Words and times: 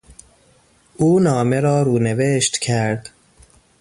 او 0.97 1.19
نامه 1.19 1.59
را 1.59 1.81
رونوشت 1.81 2.57
کرد. 2.57 3.09